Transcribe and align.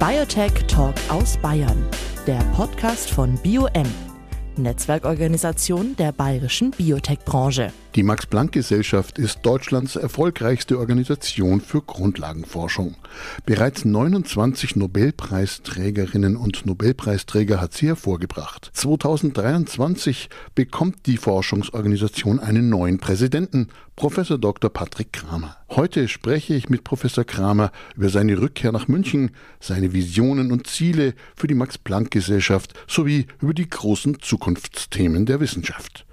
Biotech 0.00 0.66
Talk 0.66 0.94
aus 1.10 1.36
Bayern, 1.36 1.84
der 2.26 2.38
Podcast 2.56 3.10
von 3.10 3.36
BioM, 3.42 3.84
Netzwerkorganisation 4.56 5.94
der 5.94 6.12
bayerischen 6.12 6.70
Biotech-Branche. 6.70 7.70
Die 7.94 8.02
Max-Planck-Gesellschaft 8.02 9.18
ist 9.18 9.40
Deutschlands 9.42 9.96
erfolgreichste 9.96 10.78
Organisation 10.78 11.60
für 11.60 11.82
Grundlagenforschung. 11.82 12.94
Bereits 13.44 13.84
29 13.84 14.74
Nobelpreisträgerinnen 14.76 16.34
und 16.36 16.64
Nobelpreisträger 16.64 17.60
hat 17.60 17.74
sie 17.74 17.88
hervorgebracht. 17.88 18.70
2023 18.72 20.30
bekommt 20.54 21.04
die 21.04 21.18
Forschungsorganisation 21.18 22.40
einen 22.40 22.70
neuen 22.70 23.00
Präsidenten, 23.00 23.68
Professor 24.00 24.38
Dr. 24.38 24.70
Patrick 24.70 25.12
Kramer. 25.12 25.58
Heute 25.68 26.08
spreche 26.08 26.54
ich 26.54 26.70
mit 26.70 26.84
Professor 26.84 27.22
Kramer 27.22 27.70
über 27.94 28.08
seine 28.08 28.40
Rückkehr 28.40 28.72
nach 28.72 28.88
München, 28.88 29.32
seine 29.60 29.92
Visionen 29.92 30.52
und 30.52 30.66
Ziele 30.66 31.12
für 31.36 31.46
die 31.46 31.54
Max-Planck-Gesellschaft 31.54 32.72
sowie 32.88 33.26
über 33.42 33.52
die 33.52 33.68
großen 33.68 34.18
Zukunftsthemen 34.22 35.26
der 35.26 35.38
Wissenschaft. 35.40 36.06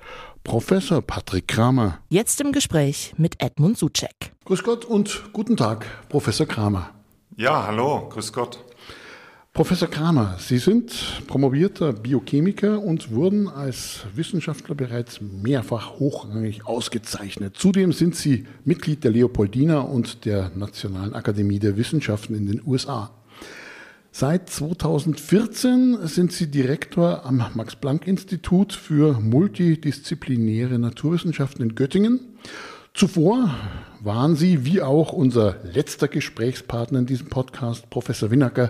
Professor 0.43 1.01
Patrick 1.01 1.47
Kramer. 1.47 1.99
Jetzt 2.09 2.41
im 2.41 2.51
Gespräch 2.51 3.13
mit 3.15 3.41
Edmund 3.41 3.77
Suchek. 3.77 4.33
Grüß 4.43 4.63
Gott 4.63 4.83
und 4.83 5.23
guten 5.31 5.55
Tag, 5.55 5.85
Professor 6.09 6.45
Kramer. 6.45 6.89
Ja, 7.37 7.67
hallo, 7.67 8.09
grüß 8.09 8.33
Gott. 8.33 8.65
Professor 9.57 9.87
Kramer, 9.87 10.35
Sie 10.37 10.59
sind 10.59 11.23
promovierter 11.25 11.91
Biochemiker 11.91 12.79
und 12.79 13.09
wurden 13.09 13.47
als 13.47 14.05
Wissenschaftler 14.13 14.75
bereits 14.75 15.19
mehrfach 15.19 15.97
hochrangig 15.97 16.67
ausgezeichnet. 16.67 17.55
Zudem 17.57 17.91
sind 17.91 18.15
Sie 18.15 18.45
Mitglied 18.65 19.03
der 19.03 19.09
Leopoldina 19.09 19.79
und 19.79 20.25
der 20.25 20.51
Nationalen 20.53 21.15
Akademie 21.15 21.57
der 21.57 21.75
Wissenschaften 21.75 22.35
in 22.35 22.45
den 22.45 22.61
USA. 22.67 23.09
Seit 24.11 24.47
2014 24.47 26.05
sind 26.05 26.33
Sie 26.33 26.51
Direktor 26.51 27.25
am 27.25 27.43
Max-Planck-Institut 27.55 28.73
für 28.73 29.19
multidisziplinäre 29.19 30.77
Naturwissenschaften 30.77 31.63
in 31.63 31.73
Göttingen. 31.73 32.19
Zuvor 32.93 33.55
waren 34.01 34.35
Sie, 34.35 34.65
wie 34.65 34.83
auch 34.83 35.13
unser 35.13 35.55
letzter 35.63 36.07
Gesprächspartner 36.07 36.99
in 36.99 37.07
diesem 37.07 37.29
Podcast, 37.29 37.89
Professor 37.89 38.29
Winacker, 38.29 38.69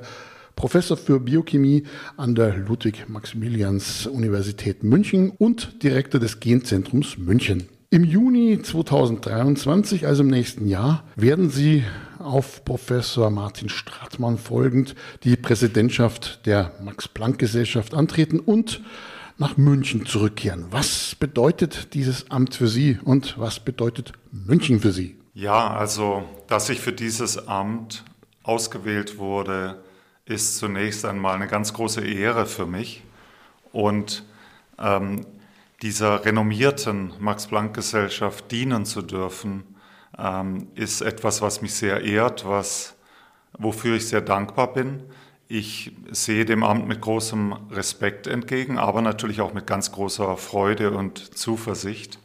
Professor 0.57 0.97
für 0.97 1.21
Biochemie 1.21 1.83
an 2.17 2.35
der 2.35 2.57
Ludwig-Maximilians-Universität 2.57 4.83
München 4.83 5.29
und 5.29 5.81
Direktor 5.83 6.19
des 6.19 6.41
Genzentrums 6.41 7.19
München. 7.19 7.69
Im 7.91 8.03
Juni 8.03 8.59
2023, 8.61 10.05
also 10.07 10.23
im 10.23 10.29
nächsten 10.29 10.67
Jahr, 10.67 11.03
werden 11.15 11.51
Sie 11.51 11.83
auf 12.17 12.65
Professor 12.65 13.29
Martin 13.29 13.69
Stratmann 13.69 14.39
folgend 14.39 14.95
die 15.23 15.35
Präsidentschaft 15.37 16.47
der 16.47 16.71
Max-Planck-Gesellschaft 16.83 17.93
antreten 17.93 18.39
und 18.39 18.81
nach 19.37 19.57
München 19.57 20.07
zurückkehren. 20.07 20.65
Was 20.71 21.13
bedeutet 21.13 21.93
dieses 21.93 22.31
Amt 22.31 22.55
für 22.55 22.67
Sie 22.67 22.97
und 23.05 23.37
was 23.37 23.59
bedeutet 23.59 24.13
München 24.31 24.79
für 24.79 24.91
Sie? 24.91 25.17
Ja, 25.35 25.69
also, 25.69 26.23
dass 26.47 26.69
ich 26.69 26.79
für 26.79 26.93
dieses 26.93 27.47
Amt 27.47 28.03
ausgewählt 28.41 29.19
wurde, 29.19 29.83
ist 30.27 30.57
zunächst 30.57 31.05
einmal 31.05 31.35
eine 31.35 31.47
ganz 31.47 31.73
große 31.73 32.05
Ehre 32.05 32.45
für 32.45 32.65
mich. 32.65 33.03
Und 33.71 34.25
ähm, 34.77 35.25
dieser 35.81 36.25
renommierten 36.25 37.13
Max-Planck-Gesellschaft 37.19 38.51
dienen 38.51 38.85
zu 38.85 39.01
dürfen, 39.01 39.63
ähm, 40.17 40.67
ist 40.75 41.01
etwas, 41.01 41.41
was 41.41 41.61
mich 41.61 41.73
sehr 41.73 42.01
ehrt, 42.01 42.47
was, 42.47 42.95
wofür 43.57 43.95
ich 43.95 44.07
sehr 44.07 44.21
dankbar 44.21 44.73
bin. 44.73 45.03
Ich 45.47 45.93
sehe 46.11 46.43
dem 46.43 46.63
Amt 46.63 46.87
mit 46.87 46.99
großem 46.99 47.53
Respekt 47.71 48.27
entgegen, 48.27 48.77
aber 48.77 49.01
natürlich 49.01 49.39
auch 49.39 49.53
mit 49.53 49.65
ganz 49.65 49.91
großer 49.93 50.35
Freude 50.35 50.91
und 50.91 51.37
Zuversicht. 51.37 52.19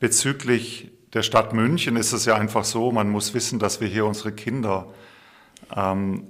Bezüglich 0.00 0.90
der 1.14 1.22
Stadt 1.22 1.54
München 1.54 1.96
ist 1.96 2.12
es 2.12 2.26
ja 2.26 2.34
einfach 2.34 2.64
so, 2.64 2.92
man 2.92 3.08
muss 3.08 3.32
wissen, 3.32 3.58
dass 3.58 3.80
wir 3.80 3.88
hier 3.88 4.04
unsere 4.04 4.32
Kinder 4.32 4.92
ähm, 5.74 6.26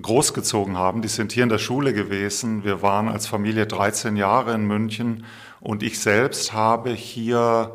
großgezogen 0.00 0.76
haben. 0.76 1.02
Die 1.02 1.08
sind 1.08 1.32
hier 1.32 1.42
in 1.42 1.48
der 1.48 1.58
Schule 1.58 1.92
gewesen. 1.92 2.64
Wir 2.64 2.82
waren 2.82 3.08
als 3.08 3.26
Familie 3.26 3.66
13 3.66 4.16
Jahre 4.16 4.54
in 4.54 4.66
München 4.66 5.24
und 5.60 5.82
ich 5.82 5.98
selbst 5.98 6.52
habe 6.52 6.90
hier 6.90 7.72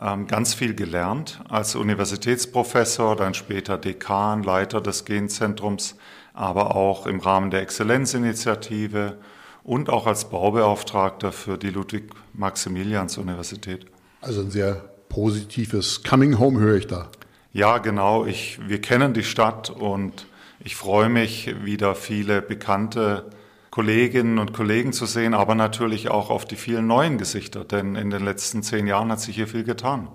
ähm, 0.00 0.26
ganz 0.26 0.54
viel 0.54 0.74
gelernt 0.74 1.40
als 1.48 1.74
Universitätsprofessor, 1.74 3.16
dann 3.16 3.34
später 3.34 3.76
Dekan, 3.76 4.42
Leiter 4.42 4.80
des 4.80 5.04
Genzentrums, 5.04 5.96
aber 6.32 6.74
auch 6.74 7.06
im 7.06 7.20
Rahmen 7.20 7.50
der 7.50 7.60
Exzellenzinitiative 7.62 9.18
und 9.62 9.90
auch 9.90 10.06
als 10.06 10.30
Baubeauftragter 10.30 11.32
für 11.32 11.58
die 11.58 11.70
Ludwig-Maximilians-Universität. 11.70 13.86
Also 14.22 14.40
ein 14.40 14.50
sehr 14.50 14.84
positives 15.08 16.02
Coming 16.02 16.38
Home 16.38 16.60
höre 16.60 16.76
ich 16.76 16.86
da. 16.86 17.08
Ja, 17.52 17.78
genau. 17.78 18.26
Ich, 18.26 18.60
wir 18.66 18.80
kennen 18.80 19.12
die 19.12 19.24
Stadt 19.24 19.70
und 19.70 20.26
ich 20.62 20.76
freue 20.76 21.08
mich, 21.08 21.54
wieder 21.64 21.94
viele 21.94 22.42
bekannte 22.42 23.30
Kolleginnen 23.70 24.38
und 24.38 24.52
Kollegen 24.52 24.92
zu 24.92 25.06
sehen, 25.06 25.32
aber 25.32 25.54
natürlich 25.54 26.10
auch 26.10 26.28
auf 26.28 26.44
die 26.44 26.56
vielen 26.56 26.86
neuen 26.86 27.18
Gesichter, 27.18 27.64
denn 27.64 27.94
in 27.94 28.10
den 28.10 28.24
letzten 28.24 28.62
zehn 28.62 28.86
Jahren 28.86 29.10
hat 29.10 29.20
sich 29.20 29.36
hier 29.36 29.46
viel 29.46 29.64
getan. 29.64 30.08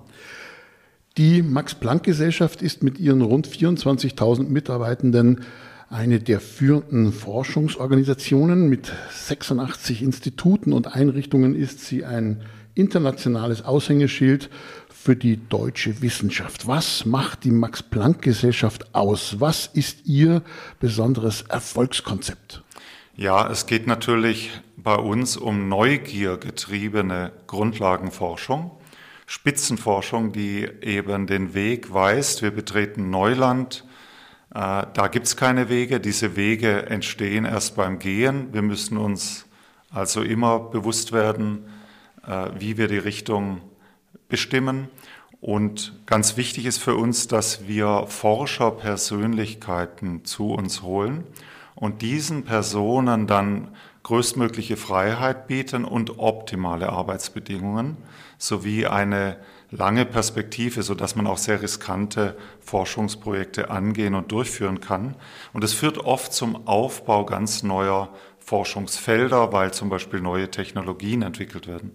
Die 1.18 1.42
Max-Planck-Gesellschaft 1.42 2.62
ist 2.62 2.84
mit 2.84 3.00
ihren 3.00 3.22
rund 3.22 3.48
24.000 3.48 4.50
Mitarbeitenden 4.50 5.46
eine 5.90 6.20
der 6.20 6.40
führenden 6.40 7.14
Forschungsorganisationen. 7.14 8.70
Mit 8.70 8.92
86 9.12 10.02
Instituten 10.02 10.74
und 10.74 10.94
Einrichtungen 10.94 11.56
ist 11.56 11.86
sie 11.86 12.06
ein 12.06 12.42
internationales 12.74 13.64
Aushängeschild 13.64 14.50
für 14.90 15.16
die 15.16 15.38
deutsche 15.50 16.02
Wissenschaft. 16.02 16.68
Was 16.68 17.06
macht 17.06 17.44
die 17.44 17.52
Max-Planck-Gesellschaft 17.52 18.94
aus? 18.96 19.40
Was 19.40 19.68
ist 19.68 20.06
ihr 20.06 20.42
besonderes 20.80 21.44
Erfolgskonzept? 21.44 22.64
Ja, 23.16 23.50
es 23.50 23.66
geht 23.66 23.88
natürlich 23.88 24.52
bei 24.76 24.96
uns 24.96 25.38
um 25.38 25.70
neugiergetriebene 25.70 27.32
Grundlagenforschung, 27.48 28.72
Spitzenforschung, 29.26 30.34
die 30.34 30.68
eben 30.82 31.28
den 31.28 31.54
Weg 31.54 31.94
weist. 31.94 32.42
Wir 32.42 32.52
betreten 32.52 33.10
Neuland. 33.10 33.86
Äh, 34.56 34.88
da 34.94 35.08
gibt 35.12 35.28
es 35.28 35.36
keine 35.36 35.70
Wege. 35.70 36.00
Diese 36.00 36.38
Wege 36.38 36.86
entstehen 36.86 37.44
erst 37.44 37.76
beim 37.76 38.00
Gehen. 38.00 38.54
Wir 38.54 38.62
müssen 38.62 38.96
uns 38.98 39.48
also 39.92 40.22
immer 40.22 40.60
bewusst 40.60 41.12
werden, 41.12 41.66
äh, 42.26 42.48
wie 42.58 42.78
wir 42.78 42.88
die 42.88 42.98
Richtung 42.98 43.60
bestimmen. 44.30 44.88
Und 45.42 46.00
ganz 46.06 46.38
wichtig 46.38 46.66
ist 46.66 46.78
für 46.78 46.96
uns, 46.96 47.28
dass 47.28 47.68
wir 47.68 48.06
Forscherpersönlichkeiten 48.08 50.24
zu 50.24 50.54
uns 50.54 50.82
holen 50.82 51.26
und 51.76 52.02
diesen 52.02 52.46
Personen 52.46 53.28
dann 53.28 53.76
größtmögliche 54.04 54.78
Freiheit 54.78 55.48
bieten 55.48 55.84
und 55.84 56.18
optimale 56.18 56.88
Arbeitsbedingungen 56.90 57.98
sowie 58.38 58.88
eine 58.88 59.36
lange 59.78 60.06
Perspektive, 60.06 60.84
so 60.84 60.96
dass 60.96 61.16
man 61.16 61.28
auch 61.28 61.38
sehr 61.38 61.62
riskante 61.62 62.36
Forschungsprojekte 62.62 63.70
angehen 63.70 64.16
und 64.16 64.32
durchführen 64.32 64.80
kann. 64.80 65.16
Und 65.54 65.64
es 65.64 65.74
führt 65.74 65.98
oft 65.98 66.34
zum 66.34 66.68
Aufbau 66.68 67.26
ganz 67.26 67.64
neuer 67.64 68.10
Forschungsfelder, 68.40 69.52
weil 69.52 69.74
zum 69.74 69.90
Beispiel 69.90 70.22
neue 70.22 70.50
Technologien 70.50 71.22
entwickelt 71.22 71.68
werden. 71.68 71.92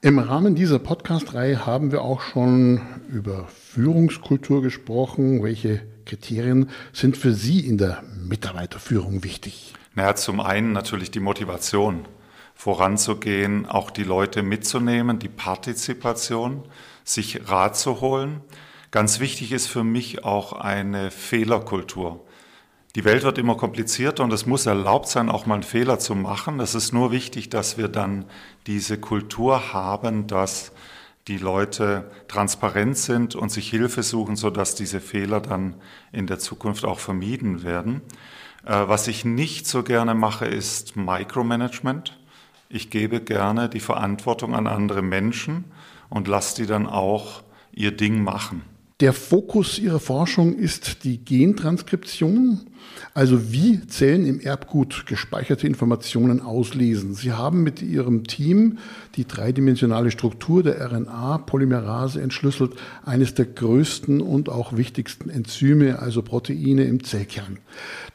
Im 0.00 0.20
Rahmen 0.20 0.54
dieser 0.54 0.78
Podcast-Reihe 0.78 1.66
haben 1.66 1.90
wir 1.90 2.02
auch 2.02 2.20
schon 2.20 2.80
über 3.08 3.48
Führungskultur 3.48 4.62
gesprochen. 4.62 5.42
Welche 5.42 5.82
Kriterien 6.06 6.70
sind 6.92 7.16
für 7.16 7.32
Sie 7.32 7.66
in 7.66 7.78
der 7.78 8.04
Mitarbeiterführung 8.16 9.24
wichtig? 9.24 9.74
Naja, 9.96 10.14
zum 10.14 10.38
einen 10.38 10.70
natürlich 10.70 11.10
die 11.10 11.18
Motivation, 11.18 12.06
voranzugehen, 12.58 13.66
auch 13.66 13.88
die 13.88 14.02
Leute 14.02 14.42
mitzunehmen, 14.42 15.20
die 15.20 15.28
Partizipation, 15.28 16.64
sich 17.04 17.48
Rat 17.48 17.76
zu 17.76 18.00
holen. 18.00 18.40
Ganz 18.90 19.20
wichtig 19.20 19.52
ist 19.52 19.68
für 19.68 19.84
mich 19.84 20.24
auch 20.24 20.52
eine 20.52 21.12
Fehlerkultur. 21.12 22.26
Die 22.96 23.04
Welt 23.04 23.22
wird 23.22 23.38
immer 23.38 23.54
komplizierter 23.54 24.24
und 24.24 24.32
es 24.32 24.44
muss 24.44 24.66
erlaubt 24.66 25.06
sein, 25.06 25.30
auch 25.30 25.46
mal 25.46 25.54
einen 25.54 25.62
Fehler 25.62 26.00
zu 26.00 26.16
machen. 26.16 26.58
Es 26.58 26.74
ist 26.74 26.92
nur 26.92 27.12
wichtig, 27.12 27.48
dass 27.48 27.78
wir 27.78 27.86
dann 27.86 28.24
diese 28.66 28.98
Kultur 28.98 29.72
haben, 29.72 30.26
dass 30.26 30.72
die 31.28 31.38
Leute 31.38 32.10
transparent 32.26 32.98
sind 32.98 33.36
und 33.36 33.52
sich 33.52 33.70
Hilfe 33.70 34.02
suchen, 34.02 34.34
sodass 34.34 34.74
diese 34.74 35.00
Fehler 35.00 35.40
dann 35.40 35.76
in 36.10 36.26
der 36.26 36.40
Zukunft 36.40 36.84
auch 36.84 36.98
vermieden 36.98 37.62
werden. 37.62 38.02
Äh, 38.66 38.88
was 38.88 39.06
ich 39.06 39.24
nicht 39.24 39.68
so 39.68 39.84
gerne 39.84 40.14
mache, 40.14 40.46
ist 40.46 40.96
Micromanagement. 40.96 42.17
Ich 42.70 42.90
gebe 42.90 43.20
gerne 43.20 43.68
die 43.68 43.80
Verantwortung 43.80 44.54
an 44.54 44.66
andere 44.66 45.00
Menschen 45.00 45.64
und 46.10 46.28
lasse 46.28 46.56
die 46.56 46.66
dann 46.66 46.86
auch 46.86 47.42
ihr 47.72 47.92
Ding 47.92 48.22
machen. 48.22 48.62
Der 49.00 49.12
Fokus 49.12 49.78
Ihrer 49.78 50.00
Forschung 50.00 50.54
ist 50.54 51.04
die 51.04 51.24
Gentranskription, 51.24 52.66
also 53.14 53.52
wie 53.52 53.86
Zellen 53.86 54.26
im 54.26 54.40
Erbgut 54.40 55.06
gespeicherte 55.06 55.66
Informationen 55.66 56.40
auslesen. 56.40 57.14
Sie 57.14 57.32
haben 57.32 57.62
mit 57.62 57.82
Ihrem 57.82 58.24
Team 58.24 58.78
die 59.16 59.26
dreidimensionale 59.26 60.10
Struktur 60.10 60.62
der 60.62 60.80
RNA-Polymerase 60.80 62.20
entschlüsselt, 62.20 62.72
eines 63.04 63.34
der 63.34 63.46
größten 63.46 64.20
und 64.20 64.48
auch 64.48 64.76
wichtigsten 64.76 65.30
Enzyme, 65.30 65.98
also 65.98 66.22
Proteine 66.22 66.84
im 66.84 67.02
Zellkern. 67.02 67.58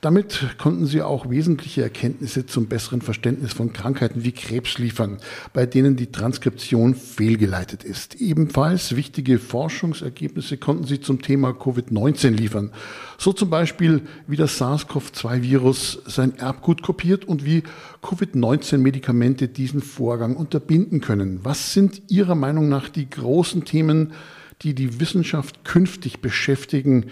Damit 0.02 0.56
konnten 0.58 0.86
Sie 0.86 1.02
auch 1.02 1.30
wesentliche 1.30 1.82
Erkenntnisse 1.82 2.46
zum 2.46 2.68
besseren 2.68 3.02
Verständnis 3.02 3.54
von 3.54 3.74
Krankheiten 3.74 4.24
wie 4.24 4.32
Krebs 4.32 4.78
liefern, 4.78 5.18
bei 5.54 5.66
denen 5.66 5.96
die 5.96 6.12
Transkription 6.12 6.96
fehlgeleitet 6.96 7.84
ist. 7.84 8.16
Ebenfalls 8.16 8.96
wichtige 8.96 9.40
Forschungsergebnisse 9.40 10.58
konnten 10.58 10.86
sie 10.86 11.02
zum 11.02 11.22
Thema 11.22 11.52
Covid-19 11.52 12.30
liefern. 12.30 12.72
So 13.24 13.32
zum 13.32 13.50
Beispiel, 13.50 14.02
wie 14.28 14.36
das 14.36 14.58
SARS-CoV-2-Virus 14.58 16.02
sein 16.08 16.38
Erbgut 16.40 16.82
kopiert 16.82 17.24
und 17.24 17.46
wie 17.46 17.64
Covid-19-Medikamente 18.02 19.48
diesen 19.48 19.82
Vorgang 19.82 20.36
unterbinden 20.36 21.00
können. 21.00 21.40
Was 21.44 21.72
sind 21.72 22.02
Ihrer 22.10 22.36
Meinung 22.36 22.68
nach 22.68 22.90
die 22.90 23.10
großen 23.10 23.64
Themen, 23.64 24.12
die 24.62 24.76
die 24.76 25.00
Wissenschaft 25.00 25.64
künftig 25.64 26.20
beschäftigen? 26.20 27.12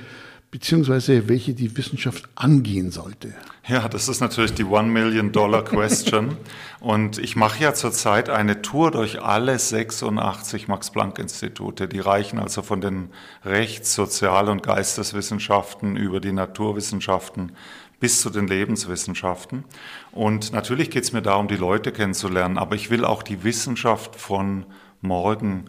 Beziehungsweise 0.52 1.30
welche 1.30 1.54
die 1.54 1.76
Wissenschaft 1.78 2.30
angehen 2.36 2.92
sollte? 2.92 3.34
Ja, 3.68 3.88
das 3.88 4.10
ist 4.10 4.20
natürlich 4.20 4.54
die 4.54 4.66
One 4.66 4.90
Million 4.90 5.32
Dollar 5.32 5.64
Question. 5.64 6.36
Und 6.82 7.18
ich 7.18 7.36
mache 7.36 7.64
ja 7.64 7.74
zurzeit 7.74 8.30
eine 8.30 8.62
Tour 8.62 8.92
durch 8.92 9.22
alle 9.22 9.58
86 9.58 10.68
Max-Planck-Institute. 10.68 11.88
Die 11.88 12.00
reichen 12.00 12.38
also 12.38 12.62
von 12.64 12.82
den 12.82 13.12
Rechts-, 13.46 13.96
Sozial- 13.96 14.50
und 14.50 14.62
Geisteswissenschaften 14.62 15.96
über 15.96 16.20
die 16.20 16.34
Naturwissenschaften 16.34 17.54
bis 18.02 18.20
zu 18.20 18.30
den 18.30 18.48
Lebenswissenschaften. 18.48 19.64
Und 20.12 20.52
natürlich 20.52 20.90
geht 20.90 21.04
es 21.04 21.14
mir 21.14 21.22
darum, 21.22 21.48
die 21.48 21.56
Leute 21.56 21.92
kennenzulernen, 21.92 22.58
aber 22.58 22.76
ich 22.76 22.90
will 22.90 23.06
auch 23.06 23.24
die 23.24 23.44
Wissenschaft 23.44 24.16
von 24.16 24.66
morgen 25.02 25.66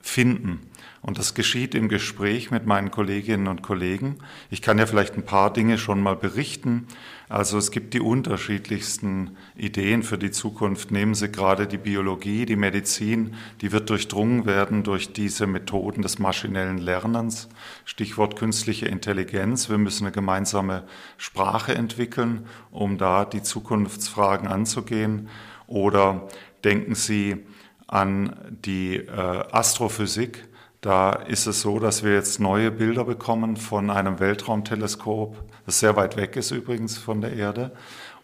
finden. 0.00 0.69
Und 1.02 1.18
das 1.18 1.32
geschieht 1.32 1.74
im 1.74 1.88
Gespräch 1.88 2.50
mit 2.50 2.66
meinen 2.66 2.90
Kolleginnen 2.90 3.48
und 3.48 3.62
Kollegen. 3.62 4.18
Ich 4.50 4.60
kann 4.60 4.78
ja 4.78 4.84
vielleicht 4.84 5.14
ein 5.16 5.24
paar 5.24 5.50
Dinge 5.50 5.78
schon 5.78 6.02
mal 6.02 6.14
berichten. 6.14 6.86
Also 7.30 7.56
es 7.56 7.70
gibt 7.70 7.94
die 7.94 8.00
unterschiedlichsten 8.00 9.36
Ideen 9.56 10.02
für 10.02 10.18
die 10.18 10.30
Zukunft. 10.30 10.90
Nehmen 10.90 11.14
Sie 11.14 11.32
gerade 11.32 11.66
die 11.66 11.78
Biologie, 11.78 12.44
die 12.44 12.56
Medizin, 12.56 13.34
die 13.62 13.72
wird 13.72 13.88
durchdrungen 13.88 14.44
werden 14.44 14.82
durch 14.82 15.14
diese 15.14 15.46
Methoden 15.46 16.02
des 16.02 16.18
maschinellen 16.18 16.76
Lernens. 16.76 17.48
Stichwort 17.86 18.36
künstliche 18.36 18.86
Intelligenz. 18.86 19.70
Wir 19.70 19.78
müssen 19.78 20.04
eine 20.04 20.12
gemeinsame 20.12 20.84
Sprache 21.16 21.74
entwickeln, 21.74 22.46
um 22.72 22.98
da 22.98 23.24
die 23.24 23.42
Zukunftsfragen 23.42 24.48
anzugehen. 24.48 25.28
Oder 25.66 26.28
denken 26.62 26.94
Sie 26.94 27.38
an 27.86 28.36
die 28.64 28.96
äh, 28.96 29.10
Astrophysik. 29.50 30.49
Da 30.80 31.12
ist 31.12 31.46
es 31.46 31.60
so, 31.60 31.78
dass 31.78 32.02
wir 32.04 32.14
jetzt 32.14 32.40
neue 32.40 32.70
Bilder 32.70 33.04
bekommen 33.04 33.56
von 33.56 33.90
einem 33.90 34.18
Weltraumteleskop, 34.18 35.36
das 35.66 35.80
sehr 35.80 35.94
weit 35.96 36.16
weg 36.16 36.36
ist 36.36 36.52
übrigens 36.52 36.96
von 36.96 37.20
der 37.20 37.34
Erde. 37.34 37.72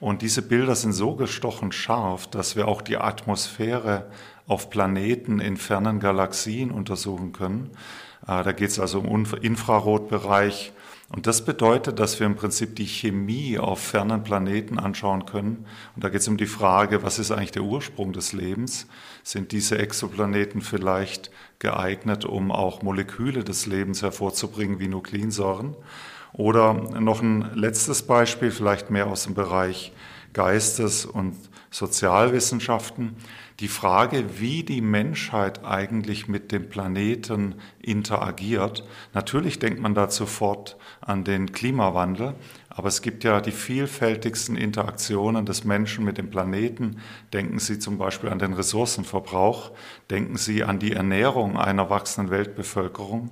Und 0.01 0.23
diese 0.23 0.41
Bilder 0.41 0.75
sind 0.75 0.93
so 0.93 1.15
gestochen 1.17 1.71
scharf, 1.71 2.27
dass 2.29 2.57
wir 2.57 2.67
auch 2.67 2.81
die 2.81 2.97
Atmosphäre 2.97 4.07
auf 4.47 4.71
Planeten 4.71 5.39
in 5.39 5.59
fernen 5.59 6.01
Galaxien 6.01 6.71
untersuchen 6.71 7.33
können. 7.33 7.71
Äh, 8.27 8.43
da 8.43 8.53
geht 8.53 8.71
es 8.71 8.79
also 8.79 9.01
um 9.01 9.27
Infrarotbereich. 9.41 10.73
Und 11.09 11.29
das 11.29 11.45
bedeutet, 11.45 12.01
dass 12.01 12.19
wir 12.19 12.27
im 12.27 12.35
Prinzip 12.35 12.75
die 12.75 12.87
Chemie 12.87 13.59
auf 13.59 13.79
fernen 13.79 14.25
Planeten 14.25 14.79
anschauen 14.79 15.25
können. 15.25 15.65
Und 15.95 16.03
da 16.03 16.09
geht 16.09 16.21
es 16.21 16.29
um 16.29 16.37
die 16.37 16.47
Frage, 16.47 17.05
was 17.05 17.21
ist 17.21 17.31
eigentlich 17.31 17.53
der 17.53 17.63
Ursprung 17.63 18.13
des 18.13 18.33
Lebens? 18.33 18.89
Sind 19.23 19.53
diese 19.53 19.79
Exoplaneten 19.79 20.63
vielleicht 20.63 21.31
geeignet, 21.61 22.25
um 22.25 22.51
auch 22.51 22.83
Moleküle 22.83 23.45
des 23.45 23.67
Lebens 23.67 24.03
hervorzubringen 24.03 24.81
wie 24.81 24.89
Nukleinsäuren. 24.89 25.77
Oder 26.33 26.75
noch 26.75 27.23
ein 27.23 27.51
letztes 27.55 28.03
Beispiel, 28.03 28.51
vielleicht 28.51 28.91
mehr 28.91 29.07
aus 29.07 29.25
dem 29.25 29.35
Bereich 29.35 29.93
Geistes- 30.33 31.07
und 31.07 31.37
Sozialwissenschaften. 31.71 33.17
Die 33.61 33.69
Frage, 33.69 34.39
wie 34.39 34.65
die 34.65 34.83
Menschheit 34.83 35.65
eigentlich 35.65 36.29
mit 36.29 36.53
dem 36.53 36.69
Planeten 36.69 37.55
interagiert. 37.81 38.87
Natürlich 39.15 39.59
denkt 39.59 39.81
man 39.81 39.95
da 39.95 40.11
sofort 40.11 40.77
an 41.01 41.25
den 41.25 41.53
Klimawandel, 41.53 42.35
aber 42.69 42.89
es 42.89 43.01
gibt 43.01 43.25
ja 43.25 43.41
die 43.41 43.53
vielfältigsten 43.53 44.57
Interaktionen 44.57 45.47
des 45.47 45.65
Menschen 45.65 46.05
mit 46.05 46.19
dem 46.19 46.29
Planeten. 46.29 46.99
Denken 47.33 47.59
Sie 47.59 47.79
zum 47.79 47.97
Beispiel 47.97 48.29
an 48.29 48.39
den 48.39 48.53
Ressourcenverbrauch, 48.53 49.71
denken 50.11 50.37
Sie 50.37 50.63
an 50.63 50.79
die 50.79 50.93
Ernährung 50.93 51.57
einer 51.57 51.89
wachsenden 51.89 52.31
Weltbevölkerung. 52.31 53.31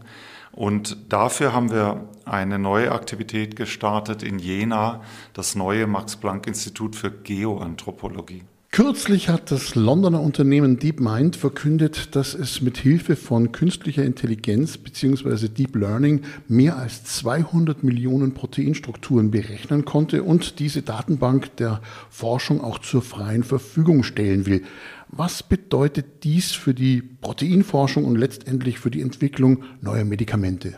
Und 0.52 1.12
dafür 1.12 1.52
haben 1.52 1.70
wir 1.70 2.08
eine 2.24 2.58
neue 2.58 2.92
Aktivität 2.92 3.56
gestartet 3.56 4.22
in 4.22 4.38
Jena, 4.38 5.02
das 5.34 5.54
neue 5.54 5.86
Max-Planck-Institut 5.86 6.96
für 6.96 7.10
Geoanthropologie. 7.10 8.44
Kürzlich 8.74 9.28
hat 9.28 9.52
das 9.52 9.76
Londoner 9.76 10.20
Unternehmen 10.20 10.80
DeepMind 10.80 11.36
verkündet, 11.36 12.16
dass 12.16 12.34
es 12.34 12.60
mit 12.60 12.76
Hilfe 12.76 13.14
von 13.14 13.52
künstlicher 13.52 14.02
Intelligenz 14.02 14.78
bzw. 14.78 15.46
Deep 15.46 15.76
Learning 15.76 16.22
mehr 16.48 16.76
als 16.76 17.04
200 17.04 17.84
Millionen 17.84 18.34
Proteinstrukturen 18.34 19.30
berechnen 19.30 19.84
konnte 19.84 20.24
und 20.24 20.58
diese 20.58 20.82
Datenbank 20.82 21.54
der 21.58 21.82
Forschung 22.10 22.60
auch 22.60 22.80
zur 22.80 23.02
freien 23.02 23.44
Verfügung 23.44 24.02
stellen 24.02 24.44
will. 24.44 24.64
Was 25.06 25.44
bedeutet 25.44 26.24
dies 26.24 26.50
für 26.50 26.74
die 26.74 27.00
Proteinforschung 27.00 28.04
und 28.04 28.16
letztendlich 28.16 28.80
für 28.80 28.90
die 28.90 29.02
Entwicklung 29.02 29.62
neuer 29.82 30.04
Medikamente? 30.04 30.74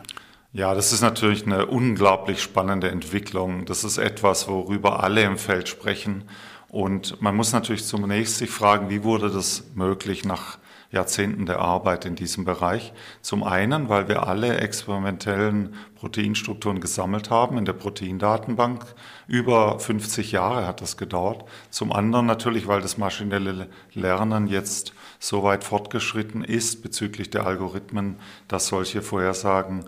Ja, 0.53 0.75
das 0.75 0.93
ist 0.93 1.01
natürlich 1.01 1.47
eine 1.47 1.65
unglaublich 1.65 2.43
spannende 2.43 2.89
Entwicklung. 2.89 3.65
Das 3.65 3.83
ist 3.83 3.97
etwas, 3.97 4.47
worüber 4.47 5.03
alle 5.03 5.23
im 5.23 5.37
Feld 5.37 5.67
sprechen. 5.67 6.25
Und 6.69 7.21
man 7.21 7.35
muss 7.35 7.53
natürlich 7.53 7.85
zunächst 7.85 8.37
sich 8.37 8.49
fragen, 8.49 8.89
wie 8.89 9.03
wurde 9.03 9.29
das 9.29 9.63
möglich 9.73 10.25
nach 10.25 10.57
Jahrzehnten 10.91 11.45
der 11.45 11.59
Arbeit 11.59 12.05
in 12.05 12.15
diesem 12.15 12.45
Bereich. 12.45 12.93
Zum 13.21 13.43
einen, 13.43 13.89
weil 13.89 14.07
wir 14.07 14.25
alle 14.25 14.57
experimentellen 14.57 15.75
Proteinstrukturen 15.95 16.79
gesammelt 16.79 17.29
haben 17.29 17.57
in 17.57 17.65
der 17.65 17.73
Proteindatenbank. 17.73 18.85
Über 19.27 19.79
50 19.79 20.31
Jahre 20.31 20.65
hat 20.65 20.81
das 20.81 20.95
gedauert. 20.95 21.43
Zum 21.69 21.91
anderen 21.91 22.25
natürlich, 22.25 22.67
weil 22.67 22.81
das 22.81 22.97
maschinelle 22.97 23.67
Lernen 23.93 24.47
jetzt 24.47 24.93
so 25.19 25.43
weit 25.43 25.63
fortgeschritten 25.63 26.43
ist 26.43 26.83
bezüglich 26.83 27.29
der 27.29 27.45
Algorithmen, 27.45 28.17
dass 28.47 28.67
solche 28.67 29.01
Vorhersagen 29.01 29.85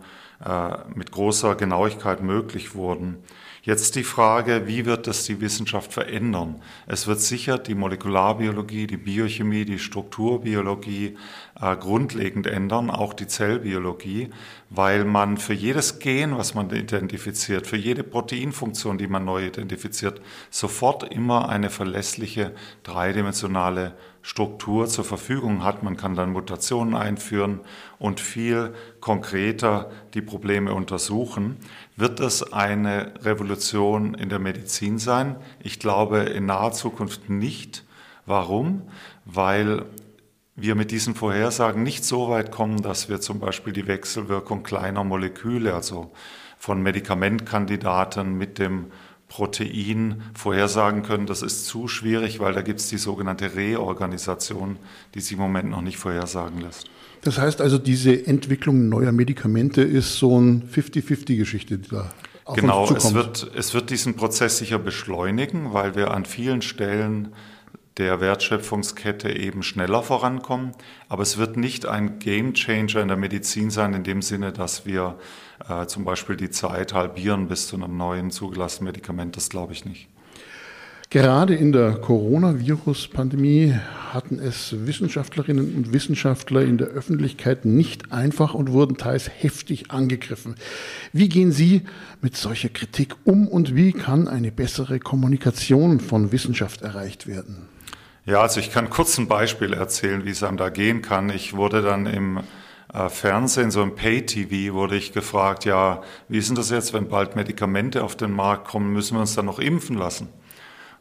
mit 0.96 1.12
großer 1.12 1.55
Genauigkeit 1.55 2.22
möglich 2.22 2.75
wurden. 2.75 3.17
Jetzt 3.62 3.96
die 3.96 4.03
Frage, 4.03 4.67
wie 4.67 4.86
wird 4.86 5.05
das 5.05 5.25
die 5.25 5.41
Wissenschaft 5.41 5.91
verändern? 5.91 6.62
Es 6.88 7.08
wird 7.08 7.19
sicher 7.19 7.58
die 7.58 7.75
Molekularbiologie, 7.75 8.88
die 8.88 8.98
Biochemie, 8.98 9.65
die 9.65 9.79
Strukturbiologie 9.79 11.17
äh, 11.61 11.75
grundlegend 11.75 12.47
ändern, 12.47 12.89
auch 12.89 13.13
die 13.13 13.27
Zellbiologie, 13.27 14.29
weil 14.69 15.03
man 15.03 15.37
für 15.37 15.53
jedes 15.53 15.99
Gen, 15.99 16.37
was 16.37 16.53
man 16.53 16.69
identifiziert, 16.69 17.67
für 17.67 17.77
jede 17.77 18.03
Proteinfunktion, 18.03 18.97
die 18.97 19.07
man 19.07 19.25
neu 19.25 19.47
identifiziert, 19.47 20.21
sofort 20.49 21.03
immer 21.11 21.49
eine 21.49 21.69
verlässliche 21.69 22.53
dreidimensionale 22.83 23.93
Struktur 24.21 24.87
zur 24.87 25.05
Verfügung 25.05 25.63
hat. 25.63 25.81
Man 25.83 25.97
kann 25.97 26.15
dann 26.15 26.31
Mutationen 26.31 26.95
einführen 26.95 27.61
und 27.97 28.19
viel 28.19 28.73
konkreter 28.99 29.89
die 30.13 30.21
Probleme 30.21 30.73
untersuchen. 30.73 31.57
Wird 31.95 32.19
das 32.19 32.53
eine 32.53 33.13
Revolution 33.23 34.13
in 34.13 34.29
der 34.29 34.39
Medizin 34.39 34.99
sein? 34.99 35.37
Ich 35.61 35.79
glaube 35.79 36.19
in 36.19 36.45
naher 36.45 36.73
Zukunft 36.73 37.29
nicht. 37.29 37.85
Warum? 38.25 38.83
Weil 39.25 39.85
wir 40.61 40.75
mit 40.75 40.91
diesen 40.91 41.15
Vorhersagen 41.15 41.83
nicht 41.83 42.03
so 42.03 42.29
weit 42.29 42.51
kommen, 42.51 42.81
dass 42.81 43.09
wir 43.09 43.21
zum 43.21 43.39
Beispiel 43.39 43.73
die 43.73 43.87
Wechselwirkung 43.87 44.63
kleiner 44.63 45.03
Moleküle, 45.03 45.73
also 45.73 46.11
von 46.57 46.81
Medikamentkandidaten 46.81 48.37
mit 48.37 48.59
dem 48.59 48.87
Protein 49.29 50.23
vorhersagen 50.33 51.03
können. 51.03 51.27
Das 51.27 51.41
ist 51.41 51.65
zu 51.65 51.87
schwierig, 51.87 52.39
weil 52.39 52.53
da 52.53 52.61
gibt 52.61 52.79
es 52.79 52.89
die 52.89 52.97
sogenannte 52.97 53.55
Reorganisation, 53.55 54.77
die 55.13 55.21
sich 55.21 55.33
im 55.33 55.39
Moment 55.39 55.69
noch 55.69 55.81
nicht 55.81 55.97
vorhersagen 55.97 56.59
lässt. 56.59 56.89
Das 57.21 57.37
heißt 57.37 57.61
also, 57.61 57.77
diese 57.77 58.25
Entwicklung 58.25 58.89
neuer 58.89 59.11
Medikamente 59.11 59.81
ist 59.81 60.17
so 60.17 60.37
eine 60.37 60.61
50-50-Geschichte, 60.73 61.77
die 61.77 61.89
da 61.89 62.11
auf 62.45 62.55
genau, 62.55 62.81
uns 62.81 62.89
zukommt. 62.89 63.13
Genau, 63.13 63.31
es 63.31 63.43
wird, 63.43 63.55
es 63.55 63.73
wird 63.73 63.89
diesen 63.91 64.15
Prozess 64.15 64.57
sicher 64.57 64.79
beschleunigen, 64.79 65.73
weil 65.73 65.95
wir 65.95 66.11
an 66.11 66.25
vielen 66.25 66.61
Stellen 66.61 67.29
der 67.99 68.21
Wertschöpfungskette 68.21 69.29
eben 69.29 69.61
schneller 69.61 70.01
vorankommen. 70.01 70.71
Aber 71.09 71.21
es 71.21 71.37
wird 71.37 71.57
nicht 71.57 71.85
ein 71.85 72.17
Game 72.19 72.53
Changer 72.53 73.01
in 73.01 73.09
der 73.09 73.17
Medizin 73.17 73.69
sein, 73.69 73.93
in 73.93 74.03
dem 74.03 74.21
Sinne, 74.21 74.51
dass 74.51 74.85
wir 74.85 75.17
äh, 75.67 75.85
zum 75.85 76.05
Beispiel 76.05 76.37
die 76.37 76.49
Zeit 76.49 76.93
halbieren 76.93 77.47
bis 77.47 77.67
zu 77.67 77.75
einem 77.75 77.97
neuen 77.97 78.31
zugelassenen 78.31 78.91
Medikament. 78.91 79.35
Das 79.35 79.49
glaube 79.49 79.73
ich 79.73 79.85
nicht. 79.85 80.07
Gerade 81.11 81.55
in 81.55 81.71
der 81.71 81.93
Coronavirus-Pandemie 81.93 83.73
hatten 84.13 84.37
es 84.37 84.75
Wissenschaftlerinnen 84.85 85.75
und 85.75 85.91
Wissenschaftler 85.91 86.61
in 86.61 86.77
der 86.77 86.89
Öffentlichkeit 86.89 87.65
nicht 87.65 88.11
einfach 88.11 88.53
und 88.53 88.71
wurden 88.71 88.95
teils 88.95 89.27
heftig 89.27 89.89
angegriffen. 89.89 90.53
Wie 91.11 91.27
gehen 91.27 91.51
Sie 91.51 91.81
mit 92.21 92.37
solcher 92.37 92.69
Kritik 92.69 93.15
um 93.23 93.47
und 93.47 93.75
wie 93.75 93.91
kann 93.91 94.27
eine 94.27 94.51
bessere 94.51 94.99
Kommunikation 94.99 95.99
von 95.99 96.31
Wissenschaft 96.31 96.83
erreicht 96.83 97.25
werden? 97.25 97.67
Ja, 98.25 98.41
also 98.41 98.59
ich 98.59 98.71
kann 98.71 98.89
kurz 98.89 99.17
ein 99.17 99.27
Beispiel 99.27 99.73
erzählen, 99.73 100.25
wie 100.25 100.31
es 100.31 100.43
einem 100.43 100.57
da 100.57 100.69
gehen 100.69 101.01
kann. 101.01 101.29
Ich 101.29 101.55
wurde 101.55 101.81
dann 101.81 102.05
im 102.05 102.41
äh, 102.93 103.09
Fernsehen, 103.09 103.71
so 103.71 103.81
im 103.81 103.95
Pay-TV, 103.95 104.73
wurde 104.73 104.95
ich 104.95 105.13
gefragt, 105.13 105.65
ja, 105.65 106.01
wie 106.27 106.38
ist 106.38 106.49
denn 106.49 106.55
das 106.55 106.69
jetzt, 106.69 106.93
wenn 106.93 107.09
bald 107.09 107.35
Medikamente 107.35 108.03
auf 108.03 108.15
den 108.15 108.31
Markt 108.31 108.67
kommen, 108.67 108.93
müssen 108.93 109.15
wir 109.15 109.21
uns 109.21 109.35
dann 109.35 109.45
noch 109.45 109.59
impfen 109.59 109.97
lassen? 109.97 110.29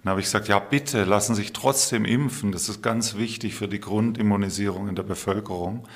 dann 0.03 0.13
habe 0.13 0.21
ich 0.21 0.27
gesagt, 0.27 0.49
ja 0.49 0.59
bitte, 0.59 1.05
lassen 1.05 1.35
Sie 1.35 1.43
sich 1.43 1.53
trotzdem 1.53 2.05
impfen. 2.05 2.53
Das 2.53 2.69
ist 2.69 2.83
ganz 2.83 3.17
wichtig 3.17 3.55
für 3.55 3.69
die 3.69 3.81
Grundimmunisierung 3.81 4.89
in 4.89 4.95
der 4.95 5.03
Bevölkerung. 5.03 5.87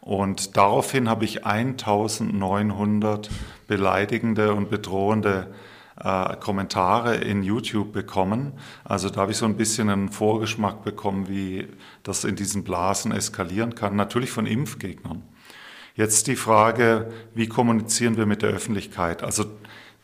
Und 0.00 0.56
daraufhin 0.56 1.08
habe 1.08 1.24
ich 1.24 1.44
1900 1.44 3.28
beleidigende 3.66 4.54
und 4.54 4.70
bedrohende 4.70 5.48
äh, 6.00 6.36
Kommentare 6.36 7.16
in 7.16 7.42
YouTube 7.42 7.92
bekommen. 7.92 8.52
Also 8.84 9.10
da 9.10 9.22
habe 9.22 9.32
ich 9.32 9.38
so 9.38 9.46
ein 9.46 9.56
bisschen 9.56 9.88
einen 9.90 10.10
Vorgeschmack 10.10 10.84
bekommen, 10.84 11.28
wie 11.28 11.68
das 12.02 12.24
in 12.24 12.36
diesen 12.36 12.64
Blasen 12.64 13.12
eskalieren 13.12 13.74
kann. 13.74 13.96
Natürlich 13.96 14.30
von 14.30 14.46
Impfgegnern. 14.46 15.22
Jetzt 15.94 16.28
die 16.28 16.36
Frage, 16.36 17.10
wie 17.34 17.48
kommunizieren 17.48 18.16
wir 18.16 18.26
mit 18.26 18.42
der 18.42 18.50
Öffentlichkeit? 18.50 19.24
Also 19.24 19.46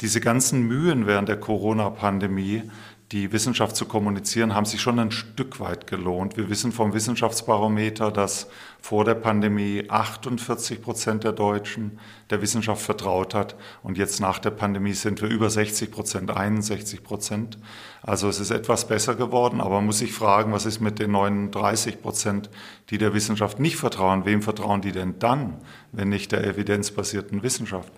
diese 0.01 0.21
ganzen 0.21 0.63
Mühen 0.63 1.07
während 1.07 1.29
der 1.29 1.39
Corona-Pandemie 1.39 2.65
die 3.14 3.30
Wissenschaft 3.30 3.76
zu 3.76 3.85
kommunizieren, 3.85 4.56
haben 4.56 4.66
sich 4.66 4.80
schon 4.80 4.99
ein 4.99 5.12
Stück 5.12 5.61
weit 5.61 5.87
gelohnt. 5.87 6.37
Wir 6.37 6.50
wissen 6.50 6.73
vom 6.73 6.94
Wissenschaftsbarometer, 6.94 8.11
dass 8.11 8.49
vor 8.80 9.04
der 9.04 9.14
Pandemie 9.14 9.85
48 9.88 10.83
Prozent 10.83 11.23
der 11.23 11.30
Deutschen 11.30 12.00
der 12.30 12.42
Wissenschaft 12.42 12.83
vertraut 12.83 13.33
hat 13.33 13.54
und 13.85 13.99
jetzt 13.99 14.18
nach 14.18 14.40
der 14.40 14.50
Pandemie 14.50 14.94
sind 14.94 15.23
wir 15.23 15.28
über 15.28 15.49
60 15.49 15.92
Prozent, 15.92 16.37
61 16.37 17.04
Prozent. 17.04 17.56
Also 18.02 18.28
es 18.28 18.40
ist 18.40 18.50
etwas 18.50 18.88
besser 18.88 19.14
geworden, 19.14 19.61
aber 19.61 19.76
man 19.76 19.87
muss 19.87 19.99
sich 19.99 20.12
fragen, 20.12 20.52
was 20.52 20.66
ist 20.66 20.80
mit 20.80 20.99
den 20.99 21.12
39 21.12 22.02
Prozent, 22.02 22.50
die 22.90 22.99
der 22.99 23.14
Wissenschaft 23.14 23.61
nicht 23.61 23.76
vertrauen? 23.76 24.25
Wem 24.25 24.42
vertrauen 24.42 24.80
die 24.80 24.90
denn 24.90 25.21
dann, 25.21 25.59
wenn 25.92 26.09
nicht 26.09 26.33
der 26.33 26.44
evidenzbasierten 26.44 27.44
Wissenschaft? 27.44 27.92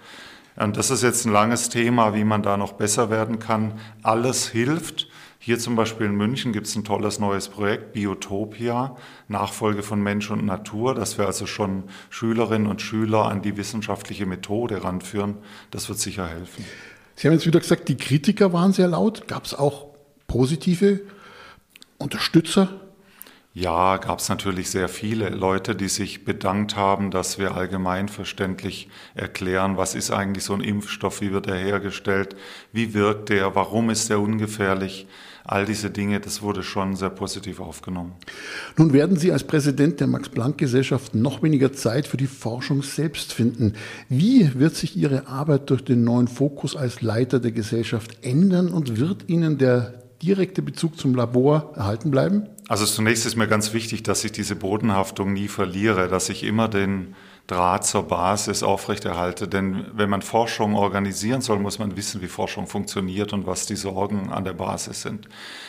Und 0.57 0.77
das 0.77 0.91
ist 0.91 1.03
jetzt 1.03 1.27
ein 1.27 1.33
langes 1.33 1.69
Thema, 1.69 2.15
wie 2.15 2.25
man 2.25 2.43
da 2.43 2.57
noch 2.57 2.73
besser 2.73 3.11
werden 3.11 3.39
kann. 3.39 3.75
Alles 4.03 4.49
hilft. 4.49 5.09
Hier 5.39 5.59
zum 5.59 5.77
Beispiel 5.77 6.07
in 6.07 6.17
München 6.17 6.53
gibt 6.53 6.67
es 6.67 6.75
ein 6.75 6.83
tolles 6.83 7.21
neues 7.21 7.49
Projekt, 7.49 7.93
Biotopia, 7.93 8.97
Nachfolge 9.29 9.83
von 9.83 10.03
Mensch 10.03 10.31
und 10.31 10.45
Natur, 10.45 10.95
dass 10.95 11.19
wir 11.19 11.27
also 11.27 11.47
schon 11.47 11.85
Schülerinnen 12.11 12.67
und 12.67 12.83
Schüler 12.83 13.27
an 13.27 13.43
die 13.43 13.57
wissenschaftliche 13.57 14.27
Methode 14.27 14.83
ranführen. 14.83 15.37
Das 15.71 15.89
wird 15.89 16.01
sicher 16.01 16.27
helfen. 16.27 16.65
Sie 17.15 17.29
haben 17.29 17.35
jetzt 17.35 17.47
wieder 17.47 17.61
gesagt, 17.61 17.89
die 17.89 17.97
Kritiker 17.97 18.53
waren 18.53 18.73
sehr 18.73 18.89
laut. 18.89 19.29
Gab 19.29 19.45
es 19.45 19.55
auch 19.55 19.87
positive 20.27 21.01
Unterstützer? 21.99 22.81
Ja, 23.59 23.97
gab 23.97 24.19
es 24.19 24.29
natürlich 24.29 24.69
sehr 24.69 24.87
viele 24.87 25.31
Leute, 25.31 25.75
die 25.75 25.89
sich 25.89 26.27
bedankt 26.27 26.77
haben, 26.77 27.11
dass 27.11 27.39
wir 27.39 27.57
allgemeinverständlich 27.57 28.91
erklären, 29.15 29.79
was 29.79 29.95
ist 29.95 30.11
eigentlich 30.11 30.45
so 30.45 30.53
ein 30.53 30.61
Impfstoff, 30.61 31.23
wie 31.23 31.33
wird 31.33 31.47
er 31.47 31.57
hergestellt, 31.57 32.37
wie 32.75 32.93
wirkt 32.93 33.31
er, 33.31 33.55
warum 33.55 33.89
ist 33.89 34.11
er 34.11 34.21
ungefährlich. 34.21 35.07
All 35.43 35.65
diese 35.65 35.89
Dinge, 35.89 36.21
das 36.21 36.43
wurde 36.43 36.63
schon 36.63 36.97
sehr 36.97 37.09
positiv 37.09 37.59
aufgenommen. 37.61 38.13
Nun 38.77 38.93
werden 38.93 39.17
Sie 39.17 39.33
als 39.33 39.45
Präsident 39.45 40.01
der 40.01 40.09
Max-Planck-Gesellschaft 40.09 41.15
noch 41.15 41.43
weniger 41.43 41.73
Zeit 41.73 42.07
für 42.07 42.19
die 42.19 42.27
Forschung 42.27 42.83
selbst 42.83 43.33
finden. 43.33 43.73
Wie 44.11 44.51
wird 44.61 44.75
sich 44.75 44.99
Ihre 44.99 45.29
Arbeit 45.29 45.71
durch 45.71 45.83
den 45.83 46.05
neuen 46.05 46.29
Fokus 46.29 46.77
als 46.77 47.01
Leiter 47.01 47.41
der 47.41 47.53
Gesellschaft 47.53 48.19
ändern 48.21 48.69
und 48.69 48.99
wird 48.99 49.31
Ihnen 49.31 49.57
der 49.57 50.03
direkte 50.23 50.61
Bezug 50.61 50.99
zum 50.99 51.15
Labor 51.15 51.73
erhalten 51.75 52.11
bleiben? 52.11 52.49
Also 52.69 52.85
zunächst 52.85 53.27
ist 53.27 53.37
mir 53.37 53.47
ganz 53.47 53.73
wichtig, 53.73 54.03
dass 54.03 54.25
ich 54.25 54.33
diese 54.33 54.57
Bodenhaftung 54.57 55.33
nie 55.33 55.47
verliere, 55.47 56.09
dass 56.09 56.29
ich 56.29 56.43
immer 56.43 56.69
den 56.69 57.15
Draht 57.47 57.87
zur 57.87 58.09
Basis 58.09 58.65
aufrechterhalte. 58.65 59.47
Denn 59.47 59.87
wenn 59.93 60.11
man 60.11 60.21
Forschung 60.21 60.75
organisieren 60.75 61.43
soll, 61.43 61.61
muss 61.61 61.79
man 61.79 61.97
wissen, 61.97 62.23
wie 62.23 62.27
Forschung 62.27 62.67
funktioniert 62.67 63.33
und 63.33 63.47
was 63.47 63.67
die 63.67 63.77
Sorgen 63.77 64.33
an 64.33 64.45
der 64.45 64.53
Basis 64.53 65.03
sind. 65.03 65.29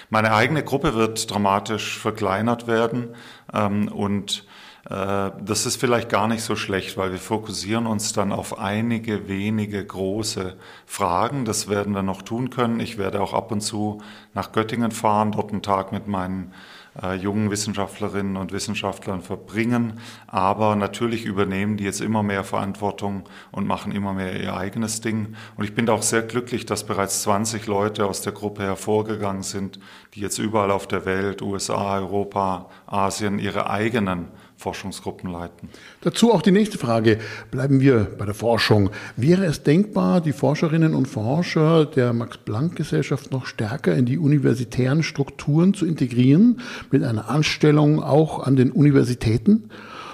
Meine 0.10 0.34
eigene 0.34 0.64
Gruppe 0.64 0.96
wird 0.96 1.30
dramatisch 1.30 2.00
verkleinert 2.00 2.66
werden 2.66 3.10
ähm, 3.54 3.90
und 3.90 4.48
äh, 4.90 5.32
das 5.40 5.68
ist 5.68 5.80
vielleicht 5.80 6.10
gar 6.10 6.28
nicht 6.28 6.42
so 6.42 6.56
schlecht, 6.56 6.98
weil 6.98 7.12
wir 7.12 7.20
fokussieren 7.20 7.86
uns 7.86 8.14
dann 8.14 8.32
auf 8.32 8.58
einige 8.58 9.28
wenige 9.28 9.86
große 9.86 10.56
Fragen. 10.88 11.46
Das 11.46 11.68
werden 11.68 11.94
wir 11.94 12.04
noch 12.04 12.24
tun 12.24 12.50
können. 12.50 12.80
Ich 12.80 12.98
werde 12.98 13.22
auch 13.22 13.34
ab 13.34 13.52
und 13.52 13.62
zu 13.62 14.02
nach 14.34 14.52
Göttingen 14.52 14.92
fahren, 14.92 15.34
dort 15.34 15.52
einen 15.52 15.62
Tag 15.62 15.92
mit 15.92 16.08
meinen 16.08 16.54
äh, 17.02 17.16
jungen 17.16 17.52
Wissenschaftlerinnen 17.52 18.38
und 18.38 18.52
Wissenschaftlern 18.52 19.22
verbringen. 19.22 20.00
Aber 20.28 20.76
natürlich 20.76 21.26
übernehmen 21.26 21.78
die 21.78 21.84
jetzt 21.84 22.02
immer 22.02 22.24
mehr 22.24 22.44
Verantwortung 22.44 23.24
und 23.52 23.68
machen 23.68 23.92
immer 23.92 24.14
mehr 24.14 24.40
ihr 24.42 24.56
eigenes 24.56 25.02
Ding. 25.02 25.36
Und 25.56 25.64
ich 25.64 25.76
bin 25.76 25.90
auch 25.90 26.02
sehr 26.02 26.22
glücklich, 26.22 26.66
dass 26.66 26.86
bereits 26.86 27.24
20 27.24 27.68
Leute 27.68 28.06
aus 28.06 28.22
der 28.22 28.34
Gruppe 28.34 28.64
hervorgegangen 28.64 29.44
sind, 29.44 29.80
die 30.14 30.22
jetzt 30.22 30.38
überall 30.38 30.72
auf 30.72 30.88
der 30.88 31.06
Welt, 31.06 31.42
USA, 31.42 31.98
Europa, 31.98 32.70
Asien, 32.86 33.40
ihre 33.40 33.70
eigenen 33.70 34.30
Forschungsgruppen 34.58 35.32
leiten. 35.32 35.70
Dazu 36.02 36.34
auch 36.34 36.42
die 36.42 36.52
nächste 36.52 36.80
Frage. 36.80 37.20
Bleiben 37.52 37.80
wir 37.80 38.08
bei 38.18 38.26
der 38.26 38.34
Forschung. 38.34 38.90
Wäre 39.16 39.46
es 39.46 39.62
denkbar, 39.62 40.20
die 40.20 40.34
Forscherinnen 40.34 40.96
und 40.96 41.08
Forscher 41.08 41.86
der 41.86 42.12
Max-Planck-Gesellschaft 42.12 43.32
noch 43.32 43.46
stärker 43.46 43.96
in 43.96 44.06
die 44.06 44.18
universitären 44.18 45.04
Strukturen 45.04 45.76
zu 45.76 45.86
integrieren, 45.86 46.60
mit 46.92 47.04
einer 47.04 47.30
Anstellung 47.30 48.02
auch 48.02 48.40
an 48.46 48.56
den 48.56 48.72
Universitäten? 48.72 49.70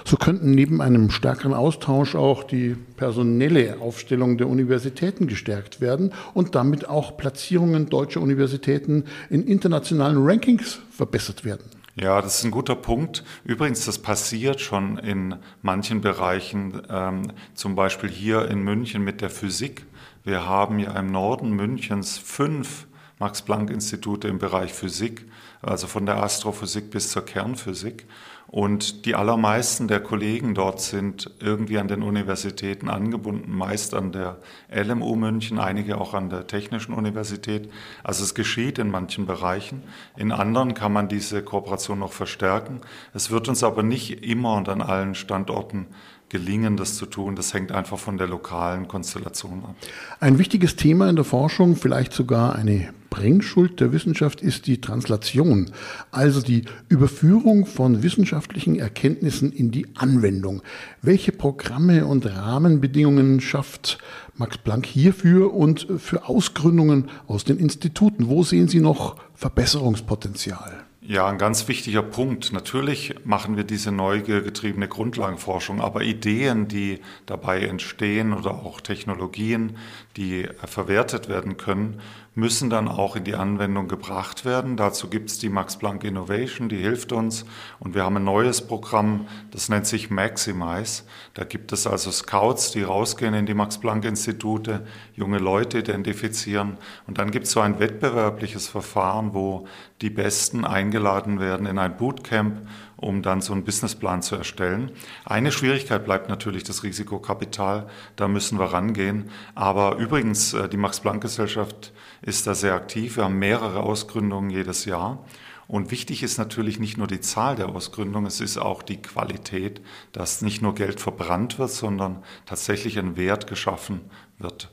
So 0.06 0.18
könnten 0.18 0.50
neben 0.50 0.82
einem 0.82 1.10
stärkeren 1.10 1.54
Austausch 1.54 2.14
auch 2.14 2.44
die 2.44 2.76
personelle 2.98 3.80
Aufstellung 3.80 4.36
der 4.36 4.48
Universitäten 4.48 5.26
gestärkt 5.26 5.80
werden 5.80 6.12
und 6.34 6.54
damit 6.54 6.86
auch 6.86 7.16
Platzierungen 7.16 7.88
deutscher 7.88 8.20
Universitäten 8.20 9.04
in 9.30 9.46
internationalen 9.46 10.18
Rankings 10.18 10.80
verbessert 10.90 11.46
werden. 11.46 11.64
Ja, 11.96 12.20
das 12.20 12.38
ist 12.38 12.44
ein 12.44 12.50
guter 12.50 12.74
Punkt. 12.74 13.22
Übrigens, 13.44 13.84
das 13.84 14.00
passiert 14.00 14.60
schon 14.60 14.98
in 14.98 15.36
manchen 15.62 16.00
Bereichen, 16.00 16.82
ähm, 16.90 17.32
zum 17.54 17.76
Beispiel 17.76 18.10
hier 18.10 18.48
in 18.48 18.62
München 18.62 19.04
mit 19.04 19.20
der 19.20 19.30
Physik. 19.30 19.86
Wir 20.24 20.44
haben 20.44 20.80
ja 20.80 20.98
im 20.98 21.12
Norden 21.12 21.50
Münchens 21.50 22.18
fünf 22.18 22.88
Max-Planck-Institute 23.24 24.28
im 24.28 24.38
Bereich 24.38 24.74
Physik, 24.74 25.26
also 25.62 25.86
von 25.86 26.04
der 26.04 26.22
Astrophysik 26.22 26.90
bis 26.90 27.10
zur 27.10 27.24
Kernphysik. 27.24 28.04
Und 28.48 29.06
die 29.06 29.14
allermeisten 29.14 29.88
der 29.88 30.00
Kollegen 30.00 30.54
dort 30.54 30.78
sind 30.80 31.30
irgendwie 31.40 31.78
an 31.78 31.88
den 31.88 32.02
Universitäten 32.02 32.90
angebunden, 32.90 33.50
meist 33.50 33.94
an 33.94 34.12
der 34.12 34.36
LMU 34.70 35.16
München, 35.16 35.58
einige 35.58 35.98
auch 35.98 36.12
an 36.12 36.28
der 36.28 36.46
Technischen 36.46 36.92
Universität. 36.92 37.70
Also 38.04 38.22
es 38.22 38.34
geschieht 38.34 38.78
in 38.78 38.90
manchen 38.90 39.24
Bereichen. 39.24 39.82
In 40.16 40.30
anderen 40.30 40.74
kann 40.74 40.92
man 40.92 41.08
diese 41.08 41.42
Kooperation 41.42 41.98
noch 41.98 42.12
verstärken. 42.12 42.82
Es 43.14 43.30
wird 43.30 43.48
uns 43.48 43.64
aber 43.64 43.82
nicht 43.82 44.22
immer 44.22 44.54
und 44.54 44.68
an 44.68 44.82
allen 44.82 45.14
Standorten 45.14 45.86
gelingen, 46.28 46.76
das 46.76 46.96
zu 46.96 47.06
tun. 47.06 47.36
Das 47.36 47.54
hängt 47.54 47.72
einfach 47.72 47.98
von 47.98 48.18
der 48.18 48.26
lokalen 48.26 48.86
Konstellation 48.86 49.64
ab. 49.64 49.74
Ein 50.20 50.38
wichtiges 50.38 50.76
Thema 50.76 51.08
in 51.08 51.16
der 51.16 51.24
Forschung, 51.24 51.76
vielleicht 51.76 52.12
sogar 52.12 52.54
eine 52.54 52.92
Bringschuld 53.14 53.78
der 53.78 53.92
Wissenschaft 53.92 54.40
ist 54.40 54.66
die 54.66 54.80
Translation, 54.80 55.70
also 56.10 56.40
die 56.40 56.64
Überführung 56.88 57.64
von 57.64 58.02
wissenschaftlichen 58.02 58.76
Erkenntnissen 58.76 59.52
in 59.52 59.70
die 59.70 59.86
Anwendung. 59.94 60.62
Welche 61.00 61.30
Programme 61.30 62.06
und 62.06 62.26
Rahmenbedingungen 62.26 63.40
schafft 63.40 63.98
Max 64.36 64.58
Planck 64.58 64.84
hierfür 64.84 65.54
und 65.54 65.86
für 65.98 66.28
Ausgründungen 66.28 67.08
aus 67.28 67.44
den 67.44 67.58
Instituten? 67.58 68.26
Wo 68.26 68.42
sehen 68.42 68.66
Sie 68.66 68.80
noch 68.80 69.14
Verbesserungspotenzial? 69.34 70.84
Ja, 71.06 71.26
ein 71.26 71.36
ganz 71.36 71.68
wichtiger 71.68 72.02
Punkt. 72.02 72.54
Natürlich 72.54 73.14
machen 73.24 73.58
wir 73.58 73.64
diese 73.64 73.92
neugiergetriebene 73.92 74.88
Grundlagenforschung, 74.88 75.82
aber 75.82 76.00
Ideen, 76.00 76.66
die 76.66 77.00
dabei 77.26 77.60
entstehen 77.60 78.32
oder 78.32 78.52
auch 78.52 78.80
Technologien, 78.80 79.76
die 80.16 80.48
verwertet 80.64 81.28
werden 81.28 81.58
können, 81.58 82.00
müssen 82.34 82.68
dann 82.68 82.88
auch 82.88 83.16
in 83.16 83.24
die 83.24 83.36
Anwendung 83.36 83.86
gebracht 83.86 84.44
werden. 84.44 84.76
Dazu 84.76 85.08
gibt 85.08 85.30
es 85.30 85.38
die 85.38 85.48
Max 85.48 85.76
Planck 85.76 86.04
Innovation, 86.04 86.68
die 86.68 86.76
hilft 86.76 87.12
uns. 87.12 87.44
Und 87.78 87.94
wir 87.94 88.04
haben 88.04 88.16
ein 88.16 88.24
neues 88.24 88.66
Programm, 88.66 89.26
das 89.50 89.68
nennt 89.68 89.86
sich 89.86 90.10
Maximize. 90.10 91.04
Da 91.34 91.44
gibt 91.44 91.72
es 91.72 91.86
also 91.86 92.10
Scouts, 92.10 92.72
die 92.72 92.82
rausgehen 92.82 93.34
in 93.34 93.46
die 93.46 93.54
Max 93.54 93.78
Planck 93.78 94.04
Institute, 94.04 94.84
junge 95.14 95.38
Leute 95.38 95.78
identifizieren. 95.78 96.78
Und 97.06 97.18
dann 97.18 97.30
gibt 97.30 97.46
es 97.46 97.52
so 97.52 97.60
ein 97.60 97.78
wettbewerbliches 97.78 98.68
Verfahren, 98.68 99.32
wo 99.32 99.66
die 100.00 100.10
Besten 100.10 100.64
eingeladen 100.64 101.38
werden 101.38 101.66
in 101.66 101.78
ein 101.78 101.96
Bootcamp 101.96 102.66
um 102.96 103.20
dann 103.20 103.42
so 103.42 103.52
einen 103.52 103.64
Businessplan 103.64 104.22
zu 104.22 104.34
erstellen. 104.34 104.90
Eine 105.26 105.52
Schwierigkeit 105.52 106.04
bleibt 106.04 106.30
natürlich 106.30 106.64
das 106.64 106.84
Risikokapital, 106.84 107.86
da 108.16 108.28
müssen 108.28 108.58
wir 108.58 108.72
rangehen. 108.72 109.30
Aber 109.54 109.96
übrigens, 109.96 110.54
äh, 110.54 110.70
die 110.70 110.78
Max-Planck-Gesellschaft 110.78 111.92
ist 112.24 112.46
da 112.46 112.54
sehr 112.54 112.74
aktiv. 112.74 113.16
Wir 113.16 113.24
haben 113.24 113.38
mehrere 113.38 113.80
Ausgründungen 113.80 114.50
jedes 114.50 114.84
Jahr. 114.84 115.24
Und 115.66 115.90
wichtig 115.90 116.22
ist 116.22 116.36
natürlich 116.38 116.78
nicht 116.78 116.98
nur 116.98 117.06
die 117.06 117.20
Zahl 117.20 117.56
der 117.56 117.70
Ausgründungen, 117.70 118.26
es 118.26 118.40
ist 118.40 118.58
auch 118.58 118.82
die 118.82 119.00
Qualität, 119.00 119.80
dass 120.12 120.42
nicht 120.42 120.60
nur 120.60 120.74
Geld 120.74 121.00
verbrannt 121.00 121.58
wird, 121.58 121.70
sondern 121.70 122.22
tatsächlich 122.44 122.98
ein 122.98 123.16
Wert 123.16 123.46
geschaffen 123.46 124.00
wird. 124.38 124.70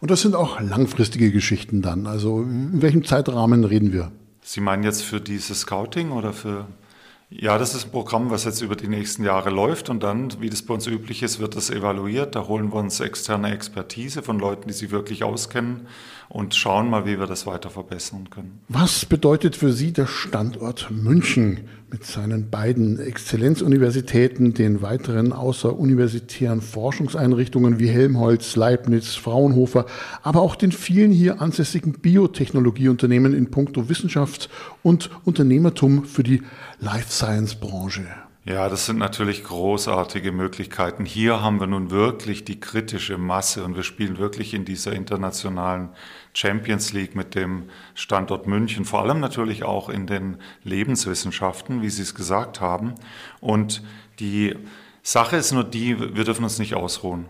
Und 0.00 0.10
das 0.10 0.22
sind 0.22 0.34
auch 0.34 0.58
langfristige 0.60 1.30
Geschichten 1.30 1.82
dann. 1.82 2.06
Also 2.06 2.40
in 2.40 2.80
welchem 2.80 3.04
Zeitrahmen 3.04 3.64
reden 3.64 3.92
wir? 3.92 4.12
Sie 4.42 4.60
meinen 4.60 4.82
jetzt 4.82 5.02
für 5.02 5.20
dieses 5.20 5.60
Scouting 5.60 6.10
oder 6.10 6.32
für 6.32 6.66
ja, 7.32 7.58
das 7.58 7.76
ist 7.76 7.84
ein 7.84 7.90
Programm, 7.92 8.30
was 8.30 8.44
jetzt 8.44 8.60
über 8.60 8.74
die 8.74 8.88
nächsten 8.88 9.22
Jahre 9.22 9.50
läuft 9.50 9.88
und 9.88 10.02
dann, 10.02 10.40
wie 10.40 10.50
das 10.50 10.62
bei 10.62 10.74
uns 10.74 10.88
üblich 10.88 11.22
ist, 11.22 11.38
wird 11.38 11.54
das 11.54 11.70
evaluiert. 11.70 12.34
Da 12.34 12.48
holen 12.48 12.72
wir 12.72 12.80
uns 12.80 12.98
externe 12.98 13.52
Expertise 13.52 14.22
von 14.22 14.40
Leuten, 14.40 14.66
die 14.66 14.74
sich 14.74 14.90
wirklich 14.90 15.22
auskennen 15.22 15.86
und 16.28 16.56
schauen 16.56 16.90
mal, 16.90 17.06
wie 17.06 17.18
wir 17.18 17.26
das 17.26 17.46
weiter 17.46 17.70
verbessern 17.70 18.30
können. 18.30 18.60
Was 18.68 19.04
bedeutet 19.04 19.54
für 19.54 19.72
Sie 19.72 19.92
der 19.92 20.06
Standort 20.06 20.90
München 20.90 21.68
mit 21.90 22.04
seinen 22.04 22.50
beiden 22.50 23.00
Exzellenzuniversitäten, 23.00 24.54
den 24.54 24.80
weiteren 24.80 25.32
außeruniversitären 25.32 26.60
Forschungseinrichtungen 26.60 27.80
wie 27.80 27.88
Helmholtz, 27.88 28.54
Leibniz, 28.54 29.16
Fraunhofer, 29.16 29.86
aber 30.22 30.40
auch 30.40 30.54
den 30.54 30.70
vielen 30.70 31.10
hier 31.10 31.40
ansässigen 31.40 31.94
Biotechnologieunternehmen 31.94 33.34
in 33.34 33.50
puncto 33.50 33.88
Wissenschaft 33.88 34.48
und 34.84 35.10
Unternehmertum 35.24 36.04
für 36.04 36.22
die 36.22 36.42
Life 36.78 37.10
Science 37.20 37.54
Branche? 37.54 38.06
Ja, 38.46 38.70
das 38.70 38.86
sind 38.86 38.96
natürlich 38.96 39.44
großartige 39.44 40.32
Möglichkeiten. 40.32 41.04
Hier 41.04 41.42
haben 41.42 41.60
wir 41.60 41.66
nun 41.66 41.90
wirklich 41.90 42.46
die 42.46 42.58
kritische 42.58 43.18
Masse 43.18 43.62
und 43.62 43.76
wir 43.76 43.82
spielen 43.82 44.16
wirklich 44.16 44.54
in 44.54 44.64
dieser 44.64 44.94
internationalen 44.94 45.90
Champions 46.32 46.94
League 46.94 47.14
mit 47.14 47.34
dem 47.34 47.64
Standort 47.94 48.46
München, 48.46 48.86
vor 48.86 49.02
allem 49.02 49.20
natürlich 49.20 49.64
auch 49.64 49.90
in 49.90 50.06
den 50.06 50.38
Lebenswissenschaften, 50.64 51.82
wie 51.82 51.90
Sie 51.90 52.00
es 52.00 52.14
gesagt 52.14 52.62
haben. 52.62 52.94
Und 53.42 53.82
die 54.18 54.56
Sache 55.02 55.36
ist 55.36 55.52
nur 55.52 55.64
die, 55.64 56.00
wir 56.16 56.24
dürfen 56.24 56.44
uns 56.44 56.58
nicht 56.58 56.74
ausruhen. 56.74 57.26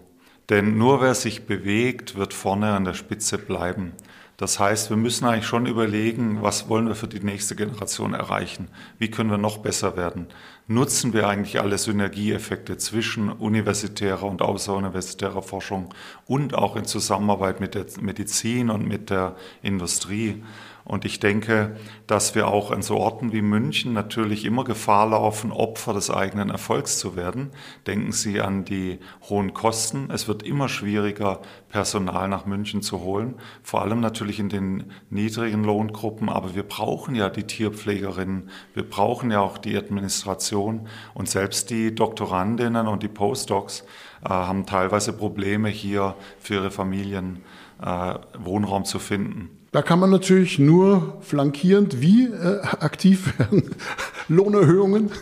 Denn 0.50 0.78
nur 0.78 1.00
wer 1.00 1.16
sich 1.16 1.46
bewegt, 1.46 2.14
wird 2.14 2.32
vorne 2.32 2.74
an 2.74 2.84
der 2.84 2.94
Spitze 2.94 3.38
bleiben. 3.38 3.94
Das 4.40 4.58
heißt, 4.58 4.88
wir 4.88 4.96
müssen 4.96 5.26
eigentlich 5.26 5.44
schon 5.44 5.66
überlegen, 5.66 6.40
was 6.40 6.70
wollen 6.70 6.88
wir 6.88 6.94
für 6.94 7.06
die 7.06 7.20
nächste 7.20 7.54
Generation 7.54 8.14
erreichen? 8.14 8.68
Wie 8.96 9.10
können 9.10 9.28
wir 9.28 9.36
noch 9.36 9.58
besser 9.58 9.98
werden? 9.98 10.28
Nutzen 10.66 11.12
wir 11.12 11.28
eigentlich 11.28 11.60
alle 11.60 11.76
Synergieeffekte 11.76 12.78
zwischen 12.78 13.30
universitärer 13.30 14.22
und 14.22 14.40
außeruniversitärer 14.40 15.42
Forschung 15.42 15.92
und 16.24 16.54
auch 16.54 16.76
in 16.76 16.86
Zusammenarbeit 16.86 17.60
mit 17.60 17.74
der 17.74 17.84
Medizin 18.00 18.70
und 18.70 18.88
mit 18.88 19.10
der 19.10 19.36
Industrie? 19.60 20.42
Und 20.84 21.04
ich 21.04 21.20
denke, 21.20 21.76
dass 22.06 22.34
wir 22.34 22.48
auch 22.48 22.70
an 22.70 22.82
so 22.82 22.96
Orten 22.96 23.32
wie 23.32 23.42
München 23.42 23.92
natürlich 23.92 24.44
immer 24.44 24.64
Gefahr 24.64 25.08
laufen, 25.08 25.52
Opfer 25.52 25.92
des 25.92 26.10
eigenen 26.10 26.50
Erfolgs 26.50 26.98
zu 26.98 27.16
werden. 27.16 27.50
Denken 27.86 28.12
Sie 28.12 28.40
an 28.40 28.64
die 28.64 28.98
hohen 29.28 29.54
Kosten. 29.54 30.10
Es 30.10 30.26
wird 30.26 30.42
immer 30.42 30.68
schwieriger, 30.68 31.40
Personal 31.70 32.28
nach 32.28 32.46
München 32.46 32.82
zu 32.82 33.00
holen, 33.00 33.36
vor 33.62 33.82
allem 33.82 34.00
natürlich 34.00 34.40
in 34.40 34.48
den 34.48 34.90
niedrigen 35.08 35.62
Lohngruppen. 35.62 36.28
Aber 36.28 36.54
wir 36.54 36.64
brauchen 36.64 37.14
ja 37.14 37.30
die 37.30 37.44
Tierpflegerinnen, 37.44 38.50
wir 38.74 38.82
brauchen 38.82 39.30
ja 39.30 39.40
auch 39.40 39.58
die 39.58 39.76
Administration 39.76 40.88
und 41.14 41.28
selbst 41.28 41.70
die 41.70 41.94
Doktorandinnen 41.94 42.88
und 42.88 43.02
die 43.02 43.08
Postdocs 43.08 43.84
äh, 44.24 44.28
haben 44.28 44.66
teilweise 44.66 45.12
Probleme 45.12 45.68
hier 45.68 46.16
für 46.40 46.54
ihre 46.54 46.70
Familien 46.70 47.44
äh, 47.82 48.14
Wohnraum 48.38 48.84
zu 48.84 48.98
finden. 48.98 49.59
Da 49.72 49.82
kann 49.82 50.00
man 50.00 50.10
natürlich 50.10 50.58
nur 50.58 51.18
flankierend 51.20 52.00
wie 52.00 52.24
äh, 52.26 52.60
aktiv 52.80 53.38
werden. 53.38 53.74
Lohnerhöhungen. 54.28 55.10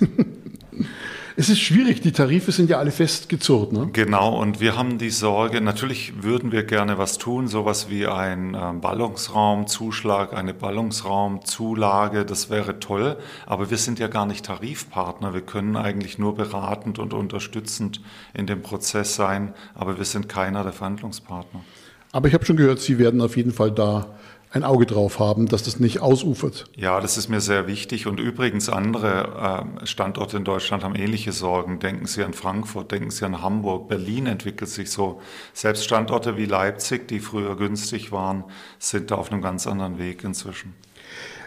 Es 1.40 1.48
ist 1.48 1.60
schwierig, 1.60 2.00
die 2.00 2.10
Tarife 2.10 2.50
sind 2.50 2.68
ja 2.68 2.80
alle 2.80 2.90
festgezurrt. 2.90 3.72
Ne? 3.72 3.90
Genau, 3.92 4.40
und 4.40 4.58
wir 4.58 4.76
haben 4.76 4.98
die 4.98 5.10
Sorge, 5.10 5.60
natürlich 5.60 6.24
würden 6.24 6.50
wir 6.50 6.64
gerne 6.64 6.98
was 6.98 7.16
tun, 7.16 7.46
sowas 7.46 7.88
wie 7.88 8.08
ein 8.08 8.54
äh, 8.54 8.72
Ballungsraumzuschlag, 8.80 10.34
eine 10.34 10.52
Ballungsraumzulage, 10.52 12.24
das 12.24 12.50
wäre 12.50 12.80
toll, 12.80 13.18
aber 13.46 13.70
wir 13.70 13.76
sind 13.76 14.00
ja 14.00 14.08
gar 14.08 14.26
nicht 14.26 14.46
Tarifpartner, 14.46 15.32
wir 15.32 15.42
können 15.42 15.76
eigentlich 15.76 16.18
nur 16.18 16.34
beratend 16.34 16.98
und 16.98 17.14
unterstützend 17.14 18.00
in 18.34 18.48
dem 18.48 18.60
Prozess 18.60 19.14
sein, 19.14 19.54
aber 19.76 19.96
wir 19.96 20.04
sind 20.04 20.28
keiner 20.28 20.64
der 20.64 20.72
Verhandlungspartner. 20.72 21.60
Aber 22.10 22.26
ich 22.26 22.34
habe 22.34 22.44
schon 22.46 22.56
gehört, 22.56 22.80
Sie 22.80 22.98
werden 22.98 23.20
auf 23.20 23.36
jeden 23.36 23.52
Fall 23.52 23.70
da 23.70 24.18
ein 24.50 24.64
Auge 24.64 24.86
drauf 24.86 25.18
haben, 25.18 25.46
dass 25.46 25.62
das 25.62 25.78
nicht 25.78 26.00
ausufert. 26.00 26.64
Ja, 26.76 27.00
das 27.00 27.18
ist 27.18 27.28
mir 27.28 27.40
sehr 27.40 27.66
wichtig. 27.66 28.06
Und 28.06 28.18
übrigens 28.18 28.68
andere 28.68 29.66
äh, 29.82 29.86
Standorte 29.86 30.38
in 30.38 30.44
Deutschland 30.44 30.84
haben 30.84 30.94
ähnliche 30.94 31.32
Sorgen. 31.32 31.80
Denken 31.80 32.06
Sie 32.06 32.22
an 32.22 32.32
Frankfurt, 32.32 32.90
denken 32.92 33.10
Sie 33.10 33.24
an 33.24 33.42
Hamburg, 33.42 33.88
Berlin 33.88 34.26
entwickelt 34.26 34.70
sich 34.70 34.90
so. 34.90 35.20
Selbst 35.52 35.84
Standorte 35.84 36.36
wie 36.36 36.46
Leipzig, 36.46 37.08
die 37.08 37.20
früher 37.20 37.56
günstig 37.56 38.10
waren, 38.10 38.44
sind 38.78 39.10
da 39.10 39.16
auf 39.16 39.30
einem 39.30 39.42
ganz 39.42 39.66
anderen 39.66 39.98
Weg 39.98 40.24
inzwischen. 40.24 40.74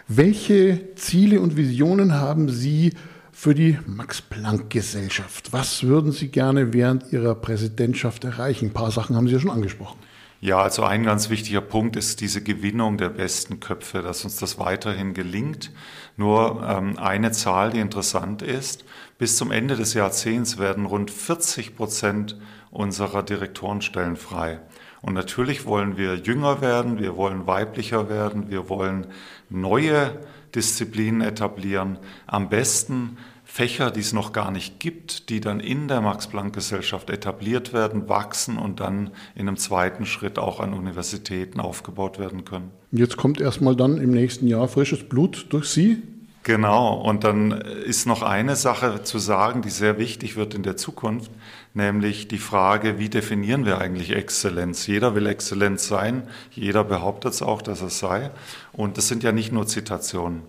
Welche 0.08 0.94
Ziele 0.94 1.40
und 1.40 1.56
Visionen 1.56 2.14
haben 2.14 2.48
Sie 2.48 2.92
für 3.32 3.54
die 3.54 3.78
Max-Planck-Gesellschaft? 3.86 5.52
Was 5.52 5.84
würden 5.84 6.12
Sie 6.12 6.28
gerne 6.28 6.72
während 6.72 7.12
Ihrer 7.12 7.34
Präsidentschaft 7.34 8.24
erreichen? 8.24 8.66
Ein 8.66 8.72
paar 8.72 8.90
Sachen 8.90 9.16
haben 9.16 9.26
Sie 9.26 9.34
ja 9.34 9.40
schon 9.40 9.50
angesprochen. 9.50 9.98
Ja, 10.44 10.58
also 10.60 10.82
ein 10.82 11.04
ganz 11.04 11.30
wichtiger 11.30 11.60
Punkt 11.60 11.94
ist 11.94 12.20
diese 12.20 12.42
Gewinnung 12.42 12.98
der 12.98 13.10
besten 13.10 13.60
Köpfe, 13.60 14.02
dass 14.02 14.24
uns 14.24 14.38
das 14.38 14.58
weiterhin 14.58 15.14
gelingt. 15.14 15.70
Nur 16.16 16.66
ähm, 16.68 16.98
eine 16.98 17.30
Zahl, 17.30 17.70
die 17.70 17.78
interessant 17.78 18.42
ist, 18.42 18.84
bis 19.18 19.36
zum 19.36 19.52
Ende 19.52 19.76
des 19.76 19.94
Jahrzehnts 19.94 20.58
werden 20.58 20.84
rund 20.84 21.12
40 21.12 21.76
Prozent 21.76 22.40
unserer 22.72 23.22
Direktorenstellen 23.22 24.16
frei. 24.16 24.58
Und 25.00 25.14
natürlich 25.14 25.64
wollen 25.64 25.96
wir 25.96 26.16
jünger 26.16 26.60
werden, 26.60 26.98
wir 26.98 27.16
wollen 27.16 27.46
weiblicher 27.46 28.08
werden, 28.08 28.50
wir 28.50 28.68
wollen 28.68 29.06
neue 29.48 30.18
Disziplinen 30.56 31.20
etablieren. 31.20 32.00
Am 32.26 32.48
besten 32.48 33.16
Fächer, 33.52 33.90
die 33.90 34.00
es 34.00 34.14
noch 34.14 34.32
gar 34.32 34.50
nicht 34.50 34.80
gibt, 34.80 35.28
die 35.28 35.42
dann 35.42 35.60
in 35.60 35.86
der 35.86 36.00
Max-Planck-Gesellschaft 36.00 37.10
etabliert 37.10 37.74
werden, 37.74 38.08
wachsen 38.08 38.56
und 38.56 38.80
dann 38.80 39.10
in 39.34 39.46
einem 39.46 39.58
zweiten 39.58 40.06
Schritt 40.06 40.38
auch 40.38 40.58
an 40.58 40.72
Universitäten 40.72 41.60
aufgebaut 41.60 42.18
werden 42.18 42.46
können. 42.46 42.70
Jetzt 42.92 43.18
kommt 43.18 43.42
erstmal 43.42 43.76
dann 43.76 43.98
im 43.98 44.10
nächsten 44.10 44.46
Jahr 44.46 44.68
frisches 44.68 45.06
Blut 45.06 45.48
durch 45.50 45.66
Sie. 45.66 45.98
Genau, 46.44 46.94
und 46.94 47.24
dann 47.24 47.50
ist 47.50 48.06
noch 48.06 48.22
eine 48.22 48.56
Sache 48.56 49.02
zu 49.02 49.18
sagen, 49.18 49.60
die 49.60 49.68
sehr 49.68 49.98
wichtig 49.98 50.34
wird 50.36 50.54
in 50.54 50.62
der 50.62 50.78
Zukunft, 50.78 51.30
nämlich 51.74 52.28
die 52.28 52.38
Frage, 52.38 52.98
wie 52.98 53.10
definieren 53.10 53.66
wir 53.66 53.76
eigentlich 53.76 54.16
Exzellenz? 54.16 54.86
Jeder 54.86 55.14
will 55.14 55.26
Exzellenz 55.26 55.86
sein, 55.86 56.22
jeder 56.52 56.84
behauptet 56.84 57.34
es 57.34 57.42
auch, 57.42 57.60
dass 57.60 57.82
es 57.82 57.98
sei. 57.98 58.30
Und 58.72 58.96
das 58.96 59.08
sind 59.08 59.22
ja 59.22 59.30
nicht 59.30 59.52
nur 59.52 59.66
Zitationen. 59.66 60.40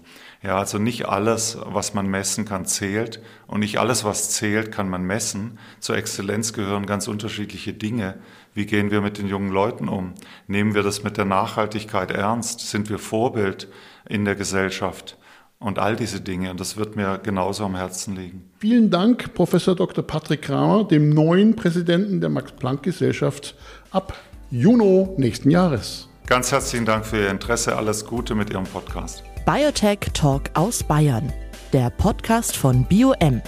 Ja, 0.43 0.57
also 0.57 0.77
nicht 0.77 1.07
alles, 1.07 1.57
was 1.63 1.93
man 1.93 2.07
messen 2.07 2.43
kann, 2.43 2.65
zählt 2.65 3.21
und 3.47 3.61
nicht 3.61 3.77
alles, 3.77 4.03
was 4.03 4.29
zählt, 4.31 4.73
kann 4.73 4.89
man 4.89 5.03
messen. 5.03 5.57
Zur 5.79 5.95
Exzellenz 5.95 6.51
gehören 6.51 6.85
ganz 6.85 7.07
unterschiedliche 7.07 7.71
Dinge. 7.71 8.15
Wie 8.53 8.65
gehen 8.65 8.91
wir 8.91 8.99
mit 8.99 9.17
den 9.17 9.27
jungen 9.27 9.49
Leuten 9.49 9.87
um? 9.87 10.13
Nehmen 10.47 10.75
wir 10.75 10.83
das 10.83 11.01
mit 11.01 11.15
der 11.15 11.23
Nachhaltigkeit 11.23 12.11
ernst? 12.11 12.59
Sind 12.59 12.89
wir 12.89 12.99
Vorbild 12.99 13.69
in 14.07 14.25
der 14.25 14.35
Gesellschaft? 14.35 15.17
Und 15.59 15.79
all 15.79 15.95
diese 15.95 16.19
Dinge. 16.19 16.51
Und 16.51 16.59
das 16.59 16.75
wird 16.75 16.97
mir 16.97 17.21
genauso 17.23 17.63
am 17.63 17.77
Herzen 17.77 18.17
liegen. 18.17 18.51
Vielen 18.59 18.89
Dank, 18.89 19.33
Professor 19.33 19.77
Dr. 19.77 20.05
Patrick 20.05 20.41
Kramer, 20.41 20.83
dem 20.83 21.09
neuen 21.09 21.55
Präsidenten 21.55 22.19
der 22.19 22.29
Max-Planck-Gesellschaft 22.29 23.55
ab 23.91 24.13
Juni 24.51 25.07
nächsten 25.15 25.49
Jahres. 25.49 26.09
Ganz 26.27 26.51
herzlichen 26.51 26.85
Dank 26.85 27.05
für 27.05 27.21
Ihr 27.21 27.29
Interesse. 27.29 27.77
Alles 27.77 28.05
Gute 28.05 28.35
mit 28.35 28.49
Ihrem 28.49 28.65
Podcast. 28.65 29.23
Biotech 29.45 29.99
Talk 30.13 30.43
aus 30.53 30.81
Bayern, 30.83 31.33
der 31.73 31.89
Podcast 31.89 32.55
von 32.55 32.85
BioM, 32.85 33.41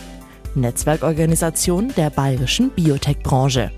Netzwerkorganisation 0.53 1.93
der 1.95 2.09
bayerischen 2.09 2.69
Biotech-Branche. 2.71 3.71